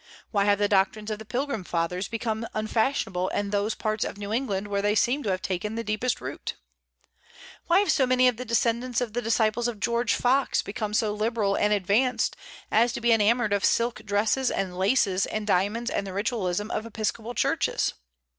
[0.31, 4.33] Why have the doctrines of the Pilgrim Fathers become unfashionable in those parts of New
[4.33, 6.55] England where they seemed to have taken the deepest root?
[7.67, 11.13] Why have so many of the descendants of the disciples of George Fox become so
[11.13, 12.35] liberal and advanced
[12.71, 16.87] as to be enamoured of silk dresses and laces and diamonds and the ritualism of
[16.87, 17.93] Episcopal churches?